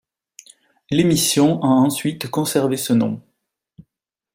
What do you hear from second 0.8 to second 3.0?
L'émission a ensuite conservé ce